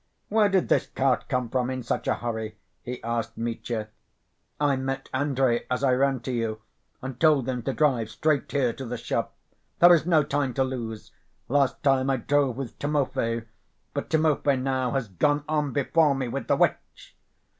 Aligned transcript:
"Where 0.29 0.49
did 0.49 0.67
this 0.67 0.87
cart 0.87 1.29
come 1.29 1.47
from 1.47 1.69
in 1.69 1.83
such 1.83 2.07
a 2.07 2.15
hurry?" 2.15 2.57
he 2.81 3.03
asked 3.03 3.37
Mitya. 3.37 3.89
"I 4.59 4.75
met 4.75 5.09
Andrey 5.13 5.67
as 5.69 5.83
I 5.83 5.91
ran 5.93 6.21
to 6.21 6.31
you, 6.31 6.59
and 7.03 7.19
told 7.19 7.47
him 7.47 7.61
to 7.61 7.73
drive 7.73 8.09
straight 8.09 8.51
here 8.51 8.73
to 8.73 8.85
the 8.87 8.97
shop. 8.97 9.35
There's 9.77 10.07
no 10.07 10.23
time 10.23 10.55
to 10.55 10.63
lose. 10.63 11.11
Last 11.47 11.83
time 11.83 12.09
I 12.09 12.17
drove 12.17 12.55
with 12.57 12.79
Timofey, 12.79 13.43
but 13.93 14.09
Timofey 14.09 14.55
now 14.55 14.89
has 14.93 15.07
gone 15.07 15.43
on 15.47 15.71
before 15.71 16.15
me 16.15 16.27
with 16.27 16.47
the 16.47 16.55
witch. 16.57 17.15